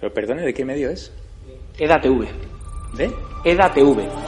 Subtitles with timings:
[0.00, 1.12] Pero perdone, ¿de qué medio es?
[1.78, 2.26] EDATV.
[2.96, 3.10] ¿De?
[3.44, 4.27] EDATV.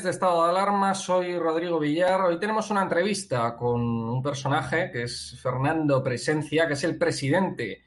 [0.00, 2.22] De Estado de Alarma, soy Rodrigo Villar.
[2.22, 7.82] Hoy tenemos una entrevista con un personaje que es Fernando Presencia, que es el presidente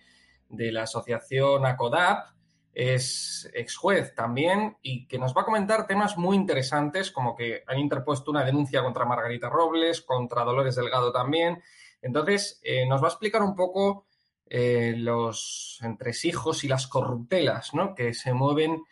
[0.47, 2.27] de la asociación ACODAP,
[2.75, 7.63] es ex juez también y que nos va a comentar temas muy interesantes como que
[7.65, 11.63] han interpuesto una denuncia contra Margarita Robles, contra Dolores Delgado también.
[12.03, 14.05] Entonces, eh, nos va a explicar un poco
[14.45, 17.95] eh, los entresijos y las corruptelas ¿no?
[17.95, 18.83] que se mueven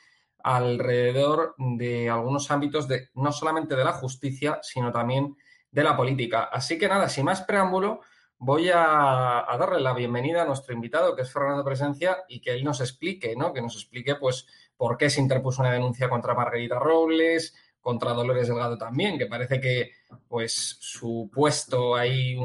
[0.43, 5.35] alrededor de algunos ámbitos de no solamente de la justicia, sino también
[5.71, 6.43] de la política.
[6.43, 8.01] Así que nada, sin más preámbulo,
[8.37, 12.63] voy a, darle la bienvenida a nuestro invitado, que es Fernando Presencia, y que él
[12.63, 13.53] nos explique, ¿no?
[13.53, 14.45] Que nos explique, pues,
[14.75, 19.61] por qué se interpuso una denuncia contra Margarita Robles, contra Dolores Delgado también, que parece
[19.61, 19.91] que,
[20.27, 22.37] pues, su puesto ahí,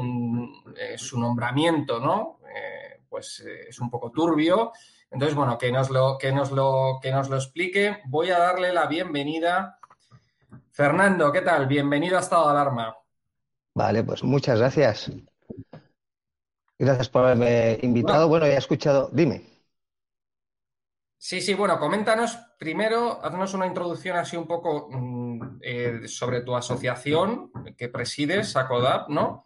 [0.77, 2.39] eh, su nombramiento, ¿no?
[2.55, 4.71] Eh, pues eh, es un poco turbio.
[5.11, 7.97] Entonces, bueno, que nos lo, que nos lo, que nos lo explique.
[8.05, 9.79] Voy a darle la bienvenida.
[10.71, 11.65] Fernando, ¿qué tal?
[11.67, 12.95] Bienvenido a Estado de Alarma.
[13.73, 15.11] Vale, pues muchas gracias.
[16.77, 18.27] Gracias por haberme invitado.
[18.27, 19.09] Bueno, ya he escuchado.
[19.11, 19.41] Dime.
[21.17, 26.55] Sí, sí, bueno, coméntanos primero, haznos una introducción así un poco mm, eh, sobre tu
[26.55, 29.45] asociación que presides, SACODAP, ¿no?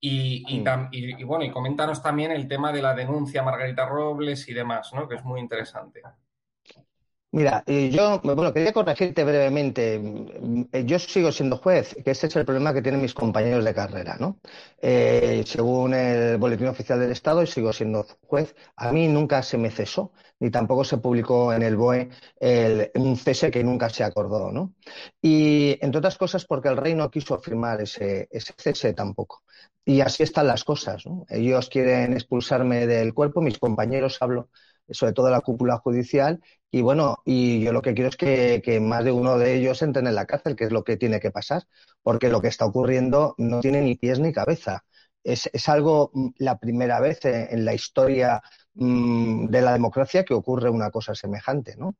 [0.00, 4.92] Y, y, bueno, y coméntanos también el tema de la denuncia Margarita Robles y demás,
[4.94, 5.08] ¿no?
[5.08, 6.02] Que es muy interesante.
[7.30, 10.00] Mira, yo, bueno, quería corregirte brevemente.
[10.86, 14.16] Yo sigo siendo juez, que ese es el problema que tienen mis compañeros de carrera,
[14.18, 14.38] ¿no?
[14.80, 18.54] Eh, según el Boletín Oficial del Estado, sigo siendo juez.
[18.76, 22.08] A mí nunca se me cesó, ni tampoco se publicó en el BOE
[22.94, 24.74] un cese que nunca se acordó, ¿no?
[25.20, 29.42] Y, entre otras cosas, porque el rey no quiso firmar ese, ese cese tampoco.
[29.84, 31.04] Y así están las cosas.
[31.28, 34.50] Ellos quieren expulsarme del cuerpo, mis compañeros hablo
[34.90, 36.40] sobre todo la cúpula judicial.
[36.70, 40.06] Y bueno, y yo lo que quiero es que, más de uno de ellos entren
[40.06, 41.64] en la cárcel, que es lo que tiene que pasar,
[42.02, 44.84] porque lo que está ocurriendo no tiene ni pies ni cabeza.
[45.24, 48.42] Es, es algo, mm, la primera vez en, la historia
[48.78, 51.94] mm, de la democracia que ocurre una cosa semejante, ¿no?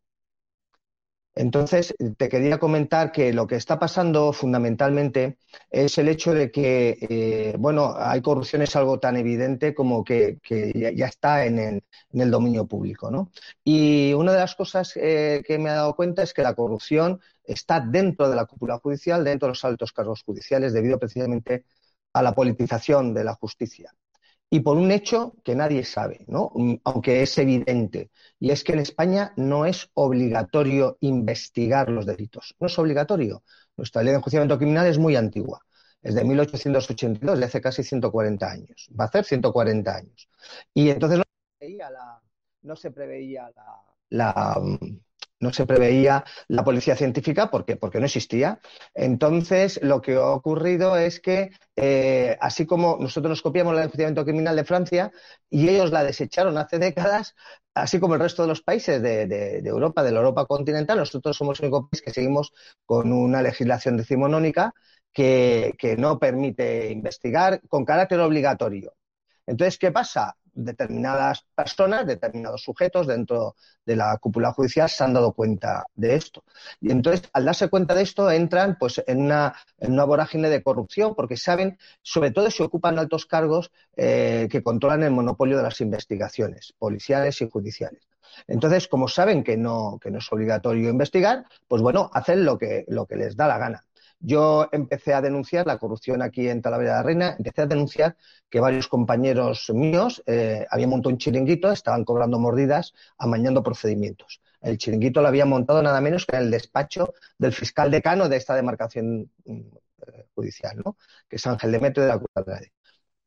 [1.39, 5.39] Entonces, te quería comentar que lo que está pasando fundamentalmente
[5.71, 10.39] es el hecho de que, eh, bueno, hay corrupción es algo tan evidente como que,
[10.75, 11.81] ya, está en
[12.13, 13.31] el, dominio público, ¿no?
[13.63, 17.21] Y una de las cosas eh, que me he dado cuenta es que la corrupción
[17.45, 21.65] está dentro de la cúpula judicial, dentro de los altos cargos judiciales, debido precisamente
[22.15, 23.95] a la politización de la justicia
[24.51, 26.51] y por un hecho que nadie sabe, ¿no?
[26.55, 28.11] Mm, aunque es evidente,
[28.41, 32.55] y es que en España no es obligatorio investigar los delitos.
[32.61, 33.43] No es obligatorio.
[33.77, 35.61] Nuestra ley de enjuiciamiento criminal es muy antigua.
[36.03, 38.89] Es de 1882, de hace casi 140 años.
[38.99, 40.29] Va a hacer 140 años.
[40.73, 42.23] Y entonces no se preveía la,
[42.63, 43.51] no se preveía
[44.11, 44.97] la mm,
[45.41, 48.61] no se preveía la policía científica porque, porque no existía.
[48.95, 54.25] Entonces, lo que ha ocurrido es que, eh, así como nosotros nos copiamos la enjuiciamiento
[54.25, 55.13] criminal de Francia
[55.49, 57.35] y ellos la desecharon hace décadas,
[57.75, 61.61] así como el resto de los países de, Europa, de la Europa continental, nosotros somos
[61.61, 62.53] el único país que seguimos
[62.85, 64.75] con una legislación decimonónica
[65.13, 68.95] que, que no permite investigar con carácter obligatorio.
[69.47, 70.37] Entonces, ¿qué pasa?
[70.55, 76.45] Determinadas personas, determinados sujetos dentro de la cúpula judicial se han dado cuenta de esto.
[76.81, 80.63] Y entonces, al darse cuenta de esto, entran pues en una, en una vorágine de
[80.63, 85.63] corrupción porque saben, sobre todo si ocupan altos cargos eh, que controlan el monopolio de
[85.63, 88.09] las investigaciones policiales y judiciales.
[88.47, 92.85] Entonces, como saben que no, que no es obligatorio investigar, pues bueno, hacen lo que,
[92.89, 93.85] lo que les da la gana.
[94.21, 98.17] Yo empecé a denunciar la corrupción aquí en Talavera de la Reina, empecé a denunciar
[98.51, 104.41] que varios compañeros míos eh, habían montado un chiringuito, estaban cobrando mordidas, amañando procedimientos.
[104.61, 108.37] El chiringuito lo había montado nada menos que en el despacho del fiscal decano de
[108.37, 110.97] esta demarcación mm, eh, judicial, ¿no?
[111.29, 112.31] que es Ángel Demetrio de la Cruz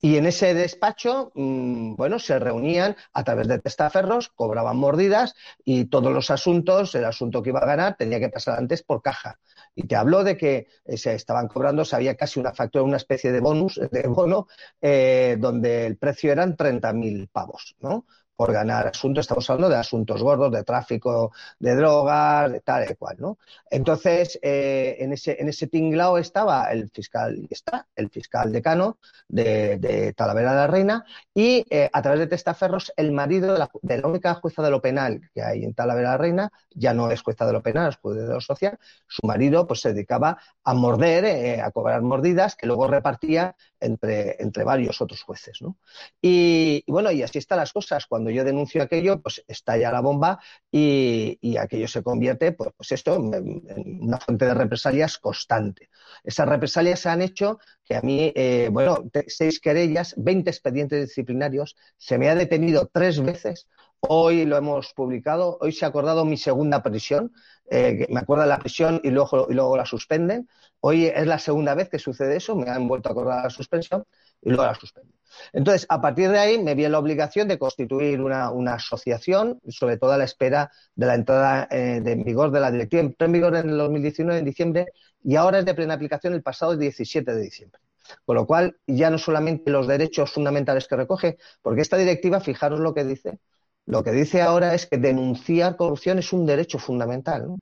[0.01, 5.85] y en ese despacho, mm, bueno, se reunían a través de testaferros, cobraban mordidas y
[5.85, 9.39] todos los asuntos, el asunto que iba a ganar tenía que pasar antes por caja.
[9.75, 12.97] Y te habló de que eh, se estaban cobrando, se había casi una factura, una
[12.97, 14.47] especie de bonus, de bono,
[14.81, 18.05] eh, donde el precio eran 30.000 pavos, ¿no?
[18.41, 22.95] Por ganar asuntos, estamos hablando de asuntos gordos, de tráfico de drogas, de tal y
[22.95, 23.37] cual, ¿no?
[23.69, 30.11] Entonces, eh, en, ese, en ese tinglao estaba el fiscal, está el fiscal decano de,
[30.17, 31.05] Talavera de la Reina
[31.35, 34.71] y eh, a través de testaferros el marido de la, de la, única jueza de
[34.71, 37.61] lo penal que hay en Talavera de la Reina, ya no es jueza de lo
[37.61, 41.69] penal, es juez de lo social, su marido pues se dedicaba a morder, eh, a
[41.69, 45.77] cobrar mordidas que luego repartía entre, entre varios otros jueces, ¿no?
[46.19, 48.05] Y bueno, y así están las cosas.
[48.07, 50.39] Cuando yo denuncio aquello, pues estalla la bomba
[50.71, 55.89] y, aquello se convierte, pues, pues esto, en, una fuente de represalias constante.
[56.23, 61.75] Esas represalias se han hecho que a mí, eh, bueno, seis querellas, 20 expedientes disciplinarios,
[61.97, 63.67] se me ha detenido tres veces
[64.03, 67.31] Hoy lo hemos publicado, hoy se ha acordado mi segunda prisión,
[67.69, 70.49] eh, me acuerdo de la prisión y luego, y luego la suspenden.
[70.79, 74.03] Hoy es la segunda vez que sucede eso, me han vuelto a acordar la suspensión
[74.41, 75.13] y luego la suspenden.
[75.53, 80.11] Entonces, a partir de ahí me vi la obligación de constituir una, asociación, sobre todo
[80.11, 83.01] a la espera de la entrada eh, de en vigor de la directiva.
[83.01, 84.85] Entró en vigor en el 2019, en diciembre,
[85.23, 87.81] y ahora es de plena aplicación el pasado 17 de diciembre.
[88.25, 92.79] Con lo cual, ya no solamente los derechos fundamentales que recoge, porque esta directiva, fijaros
[92.79, 93.39] lo que dice,
[93.85, 97.55] lo que dice ahora es que denunciar corrupción es un derecho fundamental.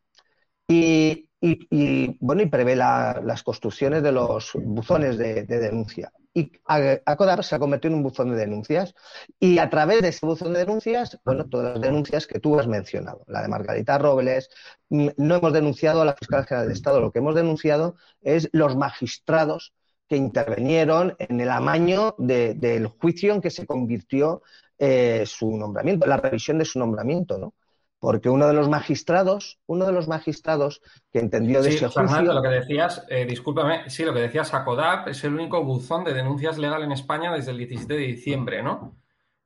[0.68, 6.12] Y, bueno, y prevé las construcciones de los buzones de, denuncia.
[6.34, 8.94] Y ACODAP se ha convertido en un buzón de denuncias.
[9.40, 12.68] Y a través de ese buzón de denuncias, bueno, todas las denuncias que tú has
[12.68, 14.50] mencionado, la de Margarita Robles,
[14.90, 18.50] mm, no hemos denunciado a la Fiscal General del Estado, lo que hemos denunciado es
[18.52, 19.74] los magistrados
[20.08, 24.42] que intervinieron en el amaño del juicio en que se convirtió
[24.78, 27.54] eh, su nombramiento, la revisión de su nombramiento, ¿no?
[28.00, 32.22] Porque uno de los magistrados, uno de los magistrados que entendió de ese juicio...
[32.22, 36.14] lo que decías, eh, discúlpame, sí, lo que decías, ACODAP es el único buzón de
[36.14, 38.96] denuncias legal en España desde el 17 de diciembre, ¿no?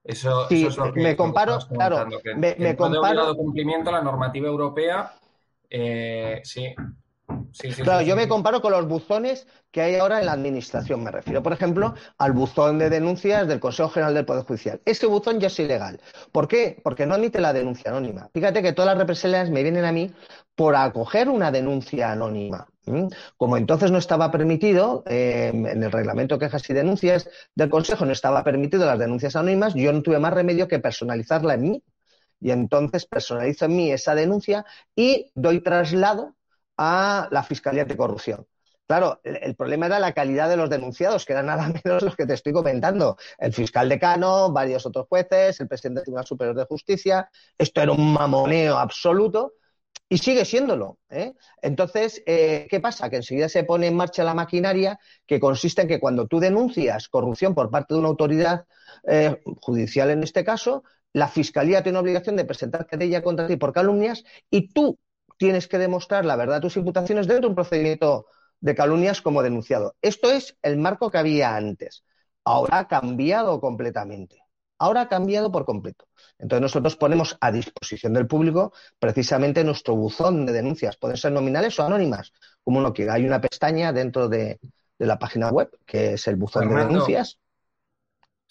[0.03, 2.05] Eso, sí, es lo que, me comparo, claro,
[2.35, 3.35] me, me comparo...
[3.35, 5.13] cumplimiento a la normativa europea,
[5.69, 6.75] eh, sí,
[7.83, 11.03] claro, yo me comparo con los buzones que hay ahora en la administración.
[11.03, 14.81] Me refiero, por ejemplo, al buzón de denuncias del Consejo General del Poder Judicial.
[14.85, 15.99] Ese buzón ya es ilegal.
[16.31, 16.79] ¿Por qué?
[16.83, 18.29] Porque no admite la denuncia anónima.
[18.33, 20.11] Fíjate que todas las represalias me vienen a mí
[20.55, 22.67] por acoger una denuncia anónima.
[23.37, 28.05] Como entonces no estaba permitido, em, en el reglamento de quejas y denuncias del Consejo
[28.05, 31.83] no estaba permitido las denuncias anónimas, yo no tuve más remedio que personalizarla en mí.
[32.41, 36.35] Y entonces personalizo en mí esa denuncia y doy traslado
[36.77, 38.45] a la Fiscalía de Corrupción.
[38.85, 42.25] Claro, el, problema era la calidad de los denunciados, que eran nada menos los que
[42.25, 43.17] te estoy comentando.
[43.37, 47.29] El fiscal decano, varios otros jueces, el presidente del Tribunal Superior de Justicia.
[47.57, 49.53] Esto era un mamoneo absoluto
[50.09, 50.99] y sigue siéndolo.
[51.09, 51.33] ¿eh?
[51.61, 53.09] Entonces, eh, ¿qué pasa?
[53.09, 57.07] Que enseguida se pone en marcha la maquinaria que consiste en que cuando tú denuncias
[57.07, 58.65] corrupción por parte de una autoridad
[59.07, 63.73] eh, judicial, en este caso, la Fiscalía tiene obligación de presentar querella contra ti por
[63.73, 64.99] calumnias y tú
[65.37, 68.27] tienes que demostrar la verdad de tus imputaciones dentro de un procedimiento
[68.59, 69.95] de calumnias como denunciado.
[70.01, 72.03] Esto es el marco que había antes.
[72.45, 74.43] Ahora ha cambiado completamente.
[74.79, 76.07] Ahora ha cambiado por completo.
[76.39, 80.97] Entonces nosotros ponemos a disposición del público precisamente nuestro buzón de denuncias.
[80.97, 83.13] Pueden ser nominales o anónimas, como uno quiera.
[83.13, 84.59] Hay una pestaña dentro de,
[84.97, 87.37] la página web que es el buzón de denuncias.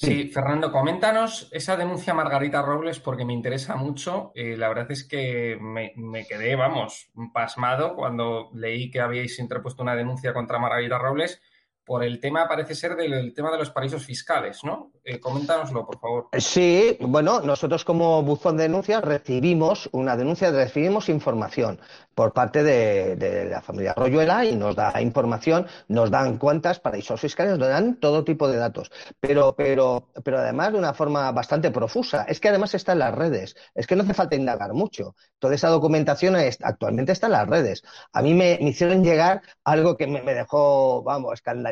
[0.03, 4.33] Sí, Fernando, coméntanos esa denuncia Margarita Robles porque me interesa mucho.
[4.35, 9.81] Eh, la verdad es que me, me, quedé, vamos, pasmado cuando leí que habíais interpuesto
[9.81, 11.41] una denuncia contra Margarita Robles
[11.85, 14.93] por el tema, parece ser, del tema de los paraísos fiscales, ¿no?
[15.05, 16.29] Eh, coméntanoslo, por favor.
[16.39, 21.81] Sí, bueno, nosotros como buzón de denuncias recibimos una denuncia, recibimos información
[22.15, 27.59] por parte de, la familia Royuela y nos da información, nos dan cuentas, paraísos fiscales,
[27.59, 32.25] nos dan todo tipo de datos, pero, pero, pero además de una forma bastante profusa.
[32.29, 35.17] Es que además está en las redes, es que no hace falta indagar mucho.
[35.39, 37.83] Toda esa documentación actualmente está en las redes.
[38.13, 41.72] A mí me, hicieron llegar algo que me, me dejó, vamos, escandalizado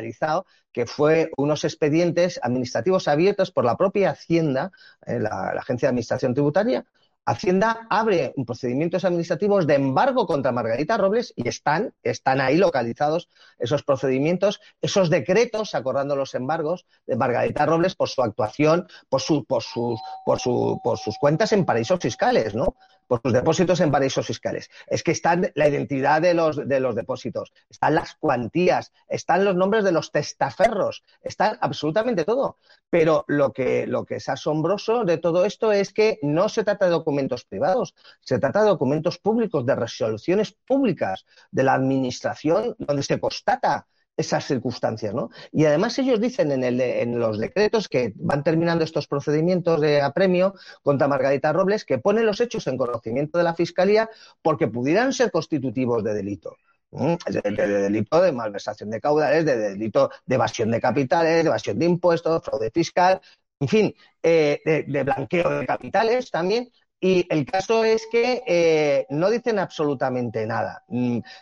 [0.71, 4.71] que fue unos expedientes administrativos abiertos por la propia Hacienda,
[5.05, 6.85] eh, la, Agencia de Administración Tributaria,
[7.23, 13.29] Hacienda abre procedimientos administrativos de embargo contra Margarita Robles y están, están ahí localizados
[13.59, 19.63] esos procedimientos, esos decretos acordando los embargos de Margarita Robles por su actuación, por, por,
[20.83, 22.75] por sus cuentas en paraísos fiscales, ¿no?
[23.11, 24.69] Por sus depósitos en paraísos fiscales.
[24.87, 29.53] Es que están la identidad de los, de los depósitos, están las cuantías, están los
[29.53, 32.57] nombres de los testaferros, están absolutamente todo.
[32.89, 36.85] Pero lo que, lo que es asombroso de todo esto es que no se trata
[36.85, 43.03] de documentos privados, se trata de documentos públicos, de resoluciones públicas de la Administración, donde
[43.03, 43.87] se constata
[44.21, 45.29] esas circunstancias, ¿no?
[45.51, 50.01] Y además ellos dicen en, el, en, los decretos que van terminando estos procedimientos de
[50.01, 54.09] apremio contra Margarita Robles que ponen los hechos en conocimiento de la Fiscalía
[54.41, 56.57] porque pudieran ser constitutivos de delito.
[56.91, 61.85] De, delito de malversación de caudales, de delito de evasión de capitales, de evasión de
[61.85, 63.21] impuestos, fraude fiscal,
[63.61, 66.69] en fin, eh, de, blanqueo de capitales también.
[66.99, 70.83] Y el caso es que eh, no dicen absolutamente nada.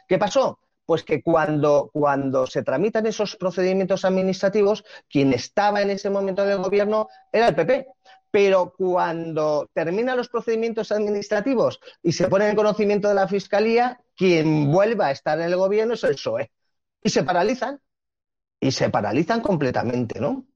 [0.08, 0.60] ¿Qué pasó?
[0.90, 6.58] Pues que cuando, cuando se tramitan esos procedimientos administrativos, quien estaba en ese momento del
[6.58, 7.86] gobierno era el PP.
[8.32, 14.72] Pero cuando terminan los procedimientos administrativos y se pone en conocimiento de la Fiscalía, quien
[14.72, 16.50] vuelva a estar en el gobierno es el PSOE.
[17.04, 17.80] Y se paralizan.
[18.60, 20.48] Y se paralizan completamente, ¿no?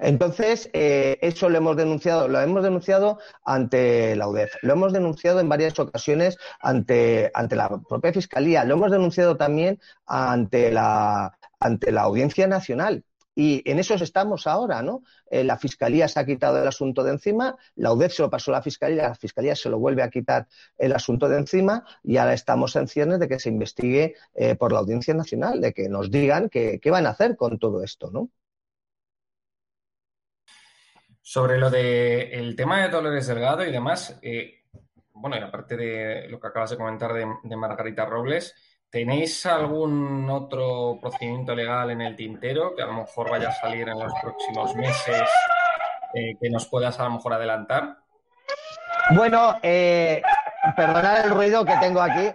[0.00, 5.40] Entonces, eh, eso lo hemos denunciado, lo hemos denunciado ante la UDEF, lo hemos denunciado
[5.40, 11.92] en varias ocasiones ante, ante la propia Fiscalía, lo hemos denunciado también ante la, ante
[11.92, 13.04] la Audiencia Nacional.
[13.34, 15.02] Y en eso estamos ahora, ¿no?
[15.30, 18.50] Eh, la Fiscalía se ha quitado el asunto de encima, la UDEF se lo pasó
[18.50, 22.18] a la Fiscalía, la Fiscalía se lo vuelve a quitar el asunto de encima y
[22.18, 25.88] ahora estamos en ciernes de que se investigue eh, por la Audiencia Nacional, de que
[25.88, 28.28] nos digan qué van a hacer con todo esto, ¿no?
[31.22, 34.64] Sobre lo del el tema de Dolores Delgado y demás, eh,
[35.14, 38.54] bueno, y aparte de lo que acabas de comentar de Margarita Robles,
[38.92, 43.88] ¿Tenéis algún otro procedimiento legal en el tintero que a lo mejor vaya a salir
[43.88, 45.22] en los próximos meses
[46.12, 47.96] eh, que nos puedas a lo mejor adelantar?
[49.12, 50.20] Bueno, eh,
[50.76, 52.32] perdonad el ruido que tengo aquí.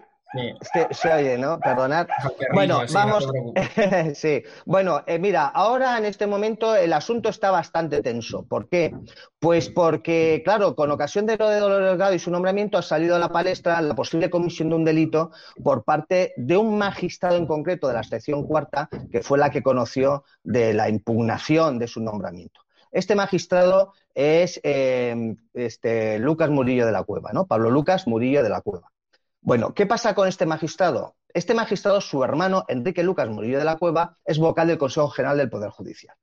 [0.91, 1.59] Se, oye, ¿no?
[1.59, 2.07] Perdonad.
[2.53, 3.27] Bueno, vamos.
[4.13, 4.43] sí.
[4.65, 8.43] Bueno, eh, mira, ahora en este momento el asunto está bastante tenso.
[8.43, 8.93] ¿Por qué?
[9.39, 13.15] Pues porque, claro, con ocasión de lo de Dolores Delgado y su nombramiento ha salido
[13.15, 15.31] a la palestra la posible comisión de un delito
[15.63, 19.63] por parte de un magistrado en concreto de la sección cuarta, que fue la que
[19.63, 22.61] conoció de la impugnación de su nombramiento.
[22.91, 27.45] Este magistrado es eh, este, Lucas Murillo de la Cueva, ¿no?
[27.45, 28.91] Pablo Lucas Murillo de la Cueva.
[29.41, 31.15] Bueno, ¿qué pasa con este magistrado?
[31.33, 35.37] Este magistrado, su hermano Enrique Lucas Murillo de la Cueva, es vocal del Consejo General
[35.37, 36.15] del Poder Judicial.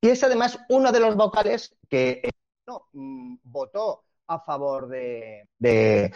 [0.00, 2.30] Y es además uno de los vocales que eh,
[2.92, 6.12] mm, votó a favor de,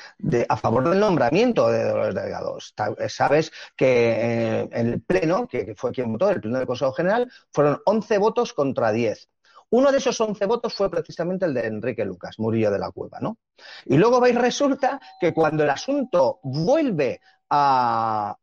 [0.48, 2.58] a favor del nombramiento de Dolores Delgado.
[2.98, 6.92] Eh, sabes que eh, en el pleno, que fue quien votó, el pleno del Consejo
[6.92, 9.28] General, fueron 11 votos contra 10.
[9.70, 13.18] Uno de esos 11 votos fue precisamente el de Enrique Lucas, Murillo de la Cueva,
[13.20, 13.38] ¿no?
[13.84, 17.20] Y luego veis, resulta que cuando el asunto vuelve
[17.50, 18.36] a,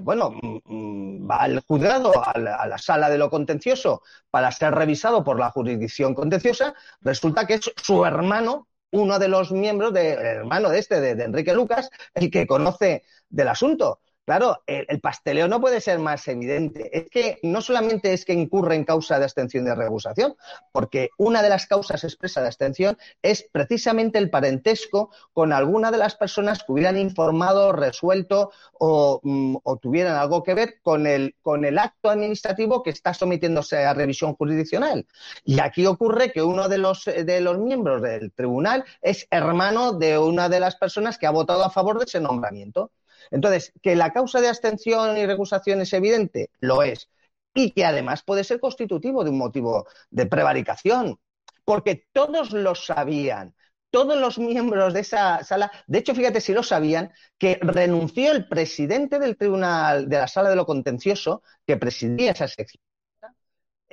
[0.00, 5.24] bueno, mm, mm, va al juzgado, a la, sala de lo contencioso, para ser revisado
[5.24, 10.68] por la jurisdicción contenciosa, resulta que es su hermano, uno de los miembros, del hermano
[10.68, 14.00] de este, de Enrique Lucas, el que conoce del asunto.
[14.24, 16.96] Claro, el, pasteleo no puede ser más evidente.
[16.96, 20.36] Es que no solamente es que incurre en causa de abstención y de recusación,
[20.70, 25.98] porque una de las causas expresas de abstención es precisamente el parentesco con alguna de
[25.98, 31.64] las personas que hubieran informado, resuelto o, mm, tuvieran algo que ver con el, con
[31.64, 35.04] el acto administrativo que está sometiéndose a revisión jurisdiccional.
[35.44, 40.16] Y aquí ocurre que uno de los, de los miembros del tribunal es hermano de
[40.16, 42.92] una de las personas que ha votado a favor de ese nombramiento.
[43.30, 47.08] Entonces, que la causa de abstención y recusación es evidente, lo es.
[47.54, 51.18] Y que además puede ser constitutivo de un motivo de prevaricación,
[51.64, 53.54] porque todos lo sabían.
[53.90, 58.48] Todos los miembros de esa sala, de hecho, fíjate si lo sabían, que renunció el
[58.48, 62.82] presidente del tribunal de la sala de lo contencioso, que presidía esa sección,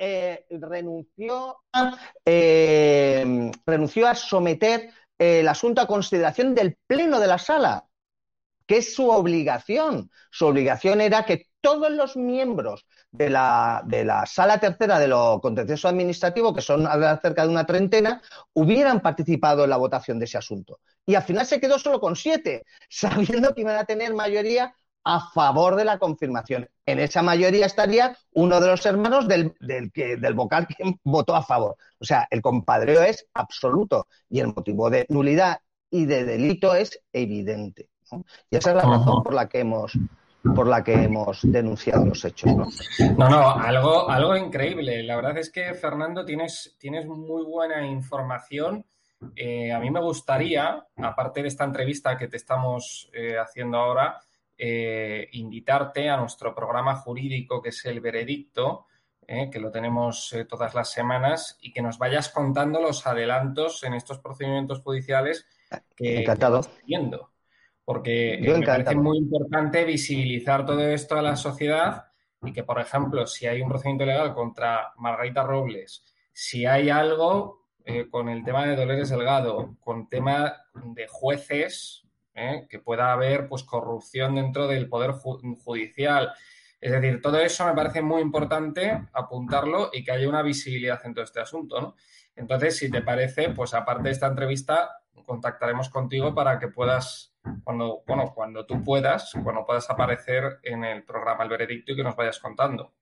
[0.02, 1.58] eh, renunció,
[2.24, 7.89] eh, renunció a someter el asunto a consideración del pleno de la sala
[8.70, 10.12] que es su obligación.
[10.30, 15.40] Su obligación era que todos los miembros de la, de la sala tercera de lo
[15.40, 16.86] contencioso administrativo, que son
[17.20, 20.78] cerca de una treintena, hubieran participado en la votación de ese asunto.
[21.04, 25.18] Y al final se quedó solo con siete, sabiendo que iban a tener mayoría a
[25.32, 26.68] favor de la confirmación.
[26.86, 31.34] En esa mayoría estaría uno de los hermanos del, del, que, del vocal que votó
[31.34, 31.74] a favor.
[31.98, 35.58] O sea, el compadreo es absoluto y el motivo de nulidad
[35.90, 37.89] y de delito es evidente.
[38.50, 39.98] Y esa es la razón por la que hemos
[40.42, 42.52] por la que hemos denunciado los hechos.
[42.54, 42.66] ¿no?
[43.18, 45.02] No, no, algo, algo increíble.
[45.02, 48.84] La verdad es que, Fernando, tienes, tienes muy buena información.
[49.36, 54.18] Eh, a mí me gustaría, aparte de esta entrevista que te estamos eh, haciendo ahora,
[54.56, 58.86] eh, invitarte a nuestro programa jurídico que es el veredicto,
[59.52, 64.18] que lo tenemos todas las semanas, y que nos vayas contando los adelantos en estos
[64.18, 65.46] procedimientos judiciales
[65.94, 66.58] que, Encantado.
[66.58, 67.30] estás viendo
[67.90, 72.04] porque me parece muy importante visibilizar todo esto a la sociedad
[72.40, 77.66] y que, por ejemplo, si hay un procedimiento legal contra Margarita Robles, si hay algo
[77.84, 83.48] eh, con el tema de Dolores Delgado, con tema de jueces, eh, que pueda haber
[83.48, 86.32] pues corrupción dentro del poder judicial.
[86.80, 91.12] Es decir, todo eso me parece muy importante apuntarlo y que haya una visibilidad en
[91.12, 91.96] todo este asunto, ¿no?
[92.36, 97.29] Entonces, si te parece, pues aparte de esta entrevista, contactaremos contigo para que puedas,
[97.64, 102.04] cuando, bueno, cuando tú puedas, cuando puedas aparecer en el programa El Veredicto y que
[102.04, 102.92] nos vayas contando.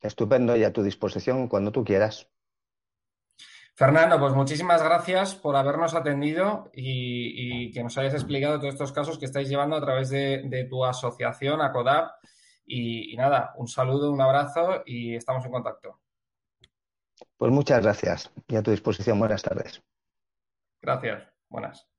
[0.00, 2.28] Estupendo y a tu disposición cuando tú quieras.
[3.74, 9.18] Fernando, pues muchísimas gracias por habernos atendido y, que nos hayas explicado todos estos casos
[9.18, 12.10] que estáis llevando a través de, tu asociación, ACODAP.
[12.66, 15.98] Y, y nada, un saludo, un abrazo y estamos en contacto.
[17.36, 19.18] Pues muchas gracias y a tu disposición.
[19.18, 19.82] Buenas tardes.
[20.82, 21.22] Gracias.
[21.48, 21.89] Buenas.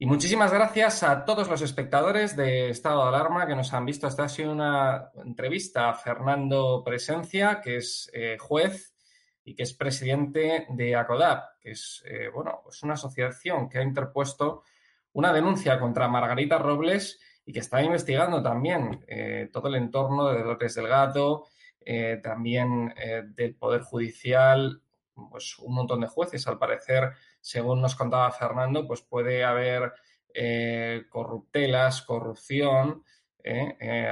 [0.00, 4.06] Y muchísimas gracias a todos los espectadores de Estado de Alarma que nos han visto.
[4.06, 8.94] Esta ha sido una entrevista a Fernando Presencia, que es eh, juez
[9.42, 13.82] y que es presidente de ACODAP, que es eh, bueno, pues una asociación que ha
[13.82, 14.62] interpuesto
[15.14, 20.44] una denuncia contra Margarita Robles y que está investigando también eh, todo el entorno de
[20.44, 21.46] López del Gato,
[21.80, 22.94] eh, también
[23.34, 24.80] del Poder Judicial,
[25.28, 26.46] pues un montón de jueces.
[26.46, 29.92] Al parecer, según nos contaba Fernando, pues puede haber
[31.08, 33.04] corruptelas, corrupción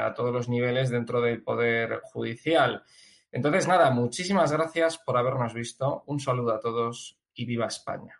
[0.01, 2.83] a todos los niveles dentro del Poder Judicial.
[3.31, 6.05] Entonces, nada, muchísimas gracias por habernos visto.
[6.07, 8.19] Un saludo a todos y viva España.